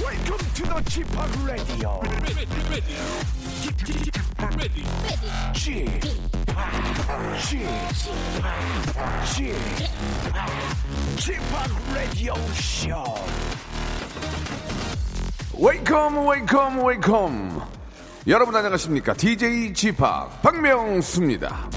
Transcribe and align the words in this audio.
Welcome 0.00 0.38
to 0.54 0.62
the 0.64 0.80
g 0.88 1.04
p 1.04 1.16
o 1.18 1.22
p 1.28 1.36
Radio. 1.44 2.00
ready, 2.00 2.32
ready, 2.32 2.62
ready. 2.70 2.96
g 3.60 3.68
p 3.76 3.92
o 4.42 4.48
p 4.48 4.68
g 11.16 11.32
p 11.32 11.44
o 11.52 11.60
p 11.60 11.94
Radio 11.94 12.34
Show. 12.54 13.04
웨이컴 15.58 16.26
웨이컴 16.26 16.84
웨이컴 16.86 17.60
여러분 18.28 18.56
안녕하십니까 18.56 19.12
DJ 19.12 19.72
p 19.92 19.96
박명수입니다 20.42 21.68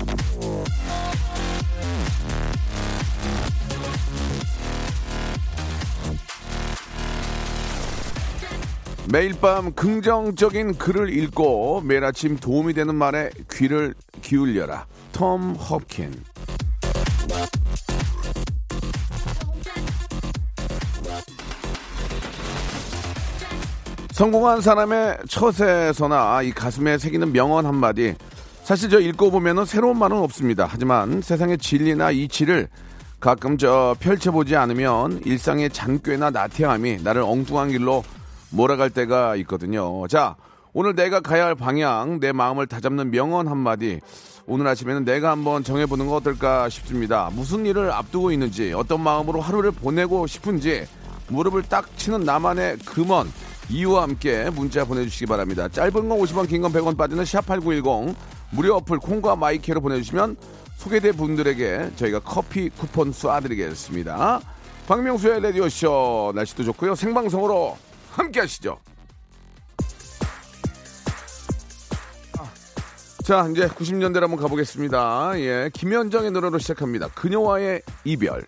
매일 9.12 9.34
밤 9.40 9.72
긍정적인 9.74 10.78
글을 10.78 11.16
읽고 11.16 11.82
매일 11.82 12.04
아침 12.04 12.38
도움이 12.38 12.74
되는 12.74 12.96
말에 12.96 13.30
귀를 13.52 13.94
기울여라 14.22 14.88
톰 15.12 15.54
허킨 15.54 16.12
성공한 24.12 24.62
사람의 24.62 25.18
처세서나 25.28 26.42
이 26.44 26.52
가슴에 26.52 26.98
새기는 26.98 27.34
명언 27.34 27.66
한마디. 27.66 28.16
사실 28.64 28.90
저 28.90 28.98
읽고 28.98 29.30
보면은 29.30 29.66
새로운 29.66 30.00
말은 30.00 30.16
없습니다. 30.16 30.66
하지만 30.70 31.22
세상의 31.22 31.58
진리나 31.58 32.12
이치를 32.12 32.70
가끔 33.20 33.58
저 33.58 33.94
펼쳐보지 34.00 34.56
않으면 34.56 35.22
일상의 35.26 35.70
잔꾀나 35.70 36.30
나태함이 36.30 37.00
나를 37.04 37.24
엉뚱한 37.24 37.72
길로 37.72 38.06
몰아갈 38.50 38.90
때가 38.90 39.36
있거든요. 39.38 40.08
자, 40.08 40.36
오늘 40.74 40.96
내가 40.96 41.20
가야 41.20 41.46
할 41.46 41.56
방향, 41.56 42.20
내 42.20 42.32
마음을 42.32 42.68
다잡는 42.68 43.12
명언 43.12 43.48
한마디. 43.48 44.00
오늘 44.48 44.68
아침에는 44.68 45.06
내가 45.06 45.32
한번 45.32 45.64
정해보는 45.64 46.08
거 46.08 46.16
어떨까 46.18 46.70
싶습니다. 46.70 47.32
무슨 47.34 47.66
일을 47.66 47.92
앞두고 47.92 48.32
있는지, 48.32 48.74
어떤 48.74 49.02
마음으로 49.02 49.42
하루를 49.42 49.72
보내고 49.72 50.28
싶은지, 50.28 50.86
무릎을 51.30 51.64
딱 51.64 51.98
치는 51.98 52.22
나만의 52.22 52.78
금언, 52.86 53.32
이유와 53.70 54.04
함께 54.04 54.50
문자 54.52 54.86
보내주시기 54.86 55.26
바랍니다. 55.26 55.68
짧은 55.68 55.92
건 56.08 56.20
50원, 56.20 56.48
긴 56.48 56.62
건 56.62 56.72
100원 56.72 56.96
빠지는 56.96 57.24
샵8910 57.24 58.14
무료 58.52 58.76
어플 58.76 59.00
콩과 59.00 59.36
마이크로 59.36 59.82
보내주시면 59.82 60.36
소개된 60.78 61.14
분들에게 61.14 61.92
저희가 61.96 62.20
커피 62.20 62.70
쿠폰 62.70 63.12
쏴드리겠습니다. 63.12 64.40
박명수의 64.88 65.42
라디오쇼 65.42 66.34
날씨도 66.36 66.64
좋고요. 66.66 66.94
생방송으로 66.94 67.76
함께 68.16 68.40
하시죠. 68.42 68.80
자, 73.24 73.48
이제 73.52 73.68
90년대로 73.68 74.22
한번 74.22 74.40
가보겠습니다. 74.40 75.32
예, 75.38 75.72
김현정의 75.74 76.30
노래로 76.30 76.60
시작합니다. 76.60 77.08
그녀와의 77.10 77.82
이별. 78.04 78.46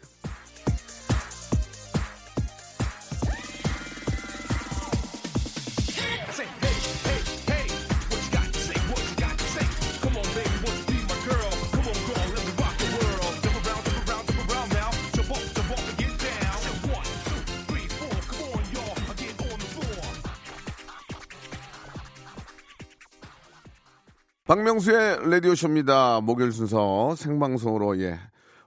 박명수의 24.48 25.30
라디오쇼입니다. 25.30 26.22
목요일 26.22 26.54
순서 26.54 27.14
생방송으로 27.18 28.00
예 28.00 28.18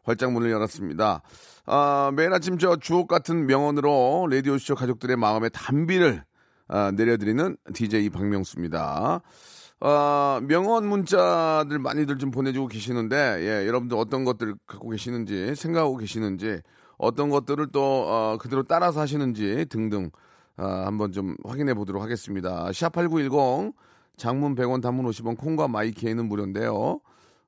활짝 0.02 0.30
문을 0.30 0.50
열었습니다. 0.50 1.22
아, 1.64 2.12
매일 2.14 2.34
아침 2.34 2.58
저 2.58 2.76
주옥 2.76 3.08
같은 3.08 3.46
명언으로 3.46 4.28
라디오쇼 4.30 4.74
가족들의 4.74 5.16
마음에 5.16 5.48
단비를 5.48 6.22
아, 6.68 6.90
내려드리는 6.90 7.56
DJ 7.72 8.10
박명수입니다. 8.10 9.22
아, 9.80 10.40
명언 10.42 10.86
문자들 10.86 11.78
많이들 11.78 12.18
좀 12.18 12.30
보내주고 12.30 12.66
계시는데 12.66 13.38
예, 13.40 13.66
여러분들 13.66 13.96
어떤 13.96 14.26
것들 14.26 14.56
갖고 14.66 14.90
계시는지 14.90 15.54
생각하고 15.54 15.96
계시는지 15.96 16.60
어떤 16.98 17.30
것들을 17.30 17.68
또 17.72 18.04
어, 18.06 18.36
그대로 18.38 18.64
따라서 18.64 19.00
하시는지 19.00 19.64
등등 19.70 20.10
아, 20.58 20.84
한번 20.84 21.12
좀 21.12 21.36
확인해 21.42 21.72
보도록 21.72 22.02
하겠습니다. 22.02 22.66
샵8910 22.66 23.72
장문 24.20 24.54
100원 24.54 24.82
단문 24.82 25.06
50원 25.06 25.38
콩과 25.38 25.66
마이키에는 25.68 26.28
무료인데요. 26.28 27.00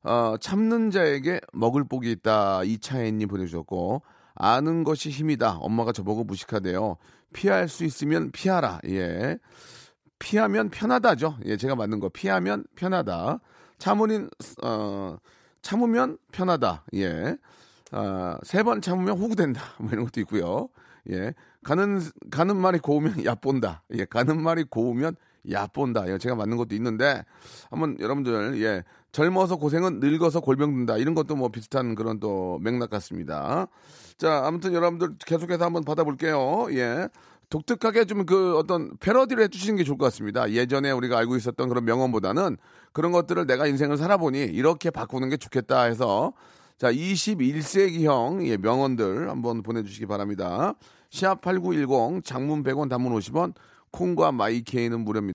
어, 0.04 0.34
참는 0.40 0.90
자에게 0.90 1.40
먹을 1.52 1.84
복이 1.84 2.10
있다. 2.10 2.64
이차혜님 2.64 3.28
보내주셨고 3.28 4.00
아는 4.34 4.82
것이 4.82 5.10
힘이다. 5.10 5.58
엄마가 5.58 5.92
저보고 5.92 6.24
무식하대요. 6.24 6.96
피할 7.34 7.68
수 7.68 7.84
있으면 7.84 8.30
피하라. 8.32 8.80
예. 8.88 9.38
피하면 10.18 10.70
편하다죠. 10.70 11.36
예, 11.44 11.56
제가 11.58 11.76
맞는 11.76 12.00
거. 12.00 12.08
피하면 12.08 12.64
편하다. 12.74 13.40
참으린 13.78 14.30
어 14.64 15.16
참으면 15.60 16.16
편하다. 16.32 16.84
예. 16.94 17.36
아, 17.90 18.38
세 18.44 18.62
번 18.62 18.80
참으면 18.80 19.18
호구된다. 19.18 19.60
뭐 19.78 19.90
이런 19.92 20.04
것도 20.06 20.20
있고요. 20.22 20.68
예. 21.10 21.34
가는 21.64 22.00
가는 22.30 22.56
말이 22.56 22.78
고우면 22.78 23.24
얕본다. 23.26 23.82
예. 23.98 24.04
가는 24.06 24.40
말이 24.40 24.64
고우면 24.64 25.16
얕본다. 25.50 26.08
예, 26.08 26.19
제가 26.19 26.34
맞는 26.34 26.56
것도 26.56 26.75
있는데 26.75 27.25
한번 27.70 27.97
여러분들 28.00 28.62
예. 28.62 28.82
젊어서 29.12 29.56
고생은 29.56 30.00
늙어서 30.00 30.41
골병든다. 30.41 30.97
이런 30.97 31.14
것도 31.14 31.36
뭐 31.36 31.50
비슷한 31.50 31.94
그런 31.94 32.19
또 32.19 32.58
맥락 32.62 32.88
같습니다. 32.91 33.66
자, 34.16 34.42
아무튼 34.44 34.72
여러분들 34.72 35.16
계속해서 35.26 35.64
한번 35.64 35.84
받아볼게요. 35.84 36.69
예. 36.70 37.08
독특하게 37.50 38.06
좀 38.06 38.25
그 38.25 38.56
어떤 38.56 38.97
패러디를 38.98 39.44
해주시는 39.44 39.76
게 39.76 39.84
좋을 39.84 39.98
것 39.98 40.06
같습니다. 40.06 40.50
예전에 40.50 40.91
우리가 40.91 41.19
알고 41.19 41.36
있었던 41.36 41.69
그런 41.69 41.84
명언보다는 41.84 42.56
그런 42.92 43.12
것들을 43.12 43.47
내가 43.47 43.66
인생을 43.66 43.98
살아보니 43.98 44.38
이렇게 44.44 44.91
바꾸는 44.91 45.28
게 45.28 45.36
좋겠다 45.36 45.82
해서 45.82 46.32
자, 46.78 46.91
21세기형 46.91 48.47
예, 48.47 48.56
명언들 48.56 49.28
한번 49.28 49.62
보내주시기 49.62 50.06
바랍니다. 50.06 50.75
시합 51.10 51.42
8910 51.42 52.25
장문 52.25 52.62
100원 52.64 52.88
단문 52.88 53.12
50원 53.14 53.52
콩과 53.92 54.32
마이케이는 54.32 55.00
무료입니다. 55.00 55.31